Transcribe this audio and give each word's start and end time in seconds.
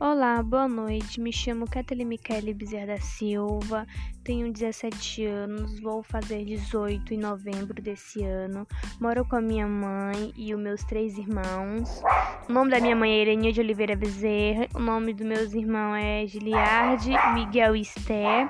Olá, 0.00 0.40
boa 0.44 0.68
noite. 0.68 1.20
Me 1.20 1.32
chamo 1.32 1.68
Kathleen 1.68 2.06
Michele 2.06 2.54
Bezerra 2.54 2.86
da 2.86 3.00
Silva, 3.00 3.84
tenho 4.22 4.52
17 4.52 5.26
anos, 5.26 5.80
vou 5.80 6.04
fazer 6.04 6.44
18 6.44 7.14
em 7.14 7.18
novembro 7.18 7.82
desse 7.82 8.22
ano. 8.22 8.64
Moro 9.00 9.24
com 9.24 9.34
a 9.34 9.40
minha 9.40 9.66
mãe 9.66 10.32
e 10.36 10.54
os 10.54 10.60
meus 10.60 10.84
três 10.84 11.18
irmãos. 11.18 12.00
O 12.48 12.52
nome 12.52 12.70
da 12.70 12.78
minha 12.78 12.94
mãe 12.94 13.10
é 13.10 13.22
Irenia 13.22 13.52
de 13.52 13.60
Oliveira 13.60 13.96
Bezerra, 13.96 14.68
o 14.72 14.78
nome 14.78 15.12
dos 15.12 15.26
meus 15.26 15.52
irmãos 15.52 15.96
é 15.96 16.24
Giliardi, 16.28 17.10
Miguel 17.34 17.74
e 17.74 17.80
Esther. 17.80 18.48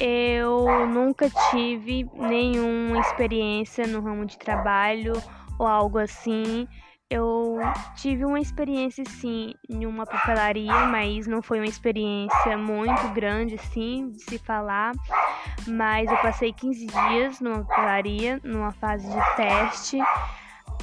Eu 0.00 0.86
nunca 0.86 1.28
tive 1.50 2.08
nenhuma 2.14 3.00
experiência 3.00 3.86
no 3.86 4.00
ramo 4.00 4.24
de 4.24 4.38
trabalho 4.38 5.12
ou 5.58 5.66
algo 5.66 5.98
assim. 5.98 6.66
Eu 7.14 7.60
tive 7.94 8.24
uma 8.24 8.40
experiência, 8.40 9.04
sim, 9.04 9.54
em 9.70 9.86
uma 9.86 10.04
papelaria, 10.04 10.88
mas 10.88 11.28
não 11.28 11.40
foi 11.40 11.60
uma 11.60 11.66
experiência 11.66 12.58
muito 12.58 13.06
grande, 13.10 13.54
assim, 13.54 14.10
de 14.10 14.20
se 14.24 14.36
falar. 14.36 14.90
Mas 15.68 16.10
eu 16.10 16.16
passei 16.16 16.52
15 16.52 16.86
dias 16.86 17.40
numa 17.40 17.62
papelaria, 17.64 18.40
numa 18.42 18.72
fase 18.72 19.08
de 19.08 19.36
teste. 19.36 19.96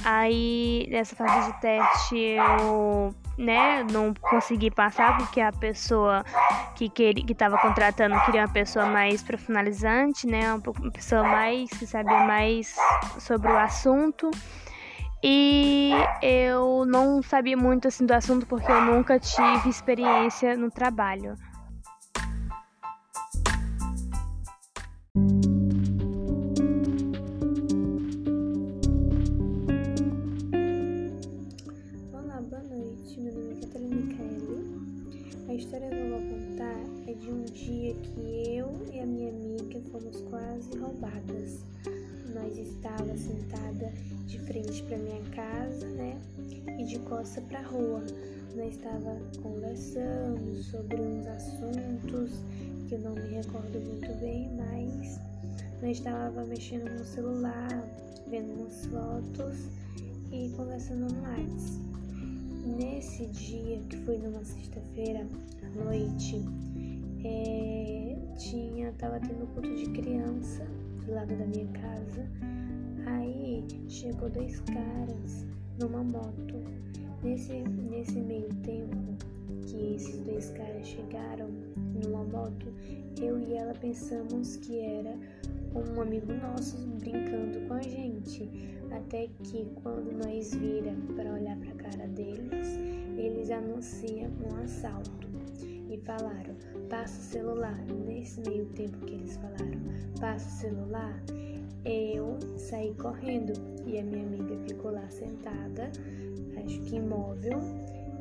Aí, 0.06 0.88
nessa 0.90 1.14
fase 1.14 1.52
de 1.52 1.60
teste, 1.60 2.16
eu, 2.16 3.14
né, 3.36 3.84
não 3.92 4.14
consegui 4.14 4.70
passar 4.70 5.18
porque 5.18 5.38
a 5.38 5.52
pessoa 5.52 6.24
que 6.74 6.88
queria, 6.88 7.26
que 7.26 7.32
estava 7.34 7.58
contratando 7.58 8.18
queria 8.24 8.40
uma 8.40 8.52
pessoa 8.52 8.86
mais 8.86 9.22
profissionalizante, 9.22 10.26
né, 10.26 10.54
uma 10.54 10.90
pessoa 10.90 11.24
mais 11.24 11.68
que 11.68 11.86
sabia 11.86 12.24
mais 12.24 12.74
sobre 13.18 13.52
o 13.52 13.58
assunto. 13.58 14.30
E 15.24 16.08
eu 16.20 16.84
não 16.86 17.22
sabia 17.22 17.56
muito 17.56 17.86
assim 17.88 18.04
do 18.04 18.12
assunto 18.12 18.46
porque 18.46 18.72
eu 18.72 18.80
nunca 18.80 19.20
tive 19.20 19.68
experiência 19.68 20.56
no 20.56 20.70
trabalho. 20.70 21.38
A 35.52 35.54
história 35.54 35.86
que 35.86 35.96
eu 35.96 36.08
vou 36.08 36.30
contar 36.30 36.80
é 37.06 37.12
de 37.12 37.30
um 37.30 37.44
dia 37.44 37.94
que 37.96 38.56
eu 38.56 38.72
e 38.90 39.00
a 39.00 39.04
minha 39.04 39.28
amiga 39.28 39.82
fomos 39.90 40.22
quase 40.30 40.78
roubadas. 40.78 41.60
Nós 42.32 42.56
estava 42.56 43.14
sentada 43.14 43.92
de 44.26 44.38
frente 44.38 44.82
para 44.84 44.96
minha 44.96 45.20
casa, 45.36 45.86
né? 45.88 46.18
E 46.78 46.84
de 46.84 46.98
costa 47.00 47.42
para 47.42 47.58
a 47.58 47.64
rua. 47.64 48.02
Nós 48.56 48.76
estava 48.76 49.20
conversando 49.42 50.56
sobre 50.62 50.96
uns 50.96 51.26
assuntos 51.26 52.30
que 52.88 52.94
eu 52.94 53.00
não 53.00 53.14
me 53.14 53.34
recordo 53.34 53.78
muito 53.78 54.20
bem, 54.20 54.48
mas 54.56 55.20
nós 55.82 55.98
estava 55.98 56.46
mexendo 56.46 56.88
no 56.88 57.04
celular, 57.04 57.68
vendo 58.26 58.54
umas 58.54 58.86
fotos 58.86 59.66
e 60.32 60.48
conversando 60.56 61.12
no 61.12 61.20
WhatsApp. 61.20 62.01
Nesse 62.82 63.26
dia, 63.26 63.78
que 63.88 63.96
foi 63.98 64.18
numa 64.18 64.44
sexta-feira 64.44 65.24
à 65.62 65.84
noite, 65.84 66.44
é, 67.24 68.16
tinha, 68.36 68.90
tava 68.94 69.20
tendo 69.20 69.46
culto 69.54 69.72
de 69.72 69.88
criança 69.90 70.66
do 71.06 71.14
lado 71.14 71.28
da 71.28 71.46
minha 71.46 71.68
casa. 71.68 72.28
Aí 73.06 73.64
chegou 73.88 74.28
dois 74.28 74.58
caras 74.62 75.46
numa 75.78 76.02
moto. 76.02 76.56
Nesse, 77.22 77.52
nesse 77.52 78.20
meio 78.20 78.48
tempo 78.64 78.96
que 79.66 79.94
esses 79.94 80.18
dois 80.20 80.50
caras 80.50 80.86
chegaram 80.86 81.48
numa 82.02 82.24
moto, 82.24 82.66
eu 83.20 83.38
e 83.38 83.54
ela 83.54 83.74
pensamos 83.74 84.56
que 84.56 84.80
era 84.80 85.16
um 85.74 86.00
amigo 86.00 86.32
nosso 86.32 86.76
brincando 86.98 87.60
com 87.68 87.74
a 87.74 87.82
gente. 87.82 88.50
Até 88.90 89.28
que 89.44 89.66
quando 89.82 90.12
nós 90.12 90.52
vira 90.54 90.94
para 91.14 91.32
olhar 91.32 91.56
para 91.58 91.70
a 91.70 91.90
cara 91.90 92.08
deles, 92.08 92.76
eles 93.16 93.50
anunciam 93.50 94.30
um 94.44 94.56
assalto 94.62 95.28
e 95.88 95.98
falaram: 95.98 96.56
passa 96.88 97.18
o 97.18 97.22
celular. 97.22 97.78
Nesse 98.06 98.40
meio 98.40 98.66
tempo 98.66 98.98
que 99.06 99.14
eles 99.14 99.36
falaram: 99.36 99.80
passa 100.20 100.48
o 100.48 100.60
celular, 100.60 101.22
eu 101.84 102.38
saí 102.56 102.94
correndo 102.94 103.52
e 103.86 103.98
a 103.98 104.04
minha 104.04 104.24
amiga 104.24 104.56
ficou 104.66 104.92
lá 104.92 105.08
sentada, 105.10 105.90
acho 106.64 106.80
que 106.82 106.96
imóvel, 106.96 107.58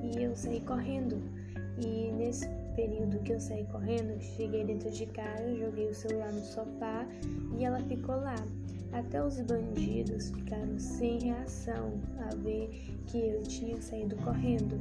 e 0.03 0.23
eu 0.23 0.35
saí 0.35 0.61
correndo. 0.61 1.21
E 1.77 2.11
nesse 2.11 2.47
período 2.75 3.19
que 3.19 3.33
eu 3.33 3.39
saí 3.39 3.65
correndo, 3.65 4.19
cheguei 4.19 4.63
dentro 4.63 4.89
de 4.91 5.05
casa, 5.07 5.55
joguei 5.55 5.89
o 5.89 5.93
celular 5.93 6.31
no 6.31 6.41
sofá 6.41 7.07
e 7.57 7.65
ela 7.65 7.79
ficou 7.81 8.15
lá. 8.15 8.35
Até 8.91 9.23
os 9.23 9.39
bandidos 9.41 10.31
ficaram 10.31 10.77
sem 10.77 11.19
reação 11.19 11.93
a 12.19 12.35
ver 12.35 12.69
que 13.07 13.17
eu 13.17 13.41
tinha 13.43 13.81
saído 13.81 14.15
correndo. 14.17 14.75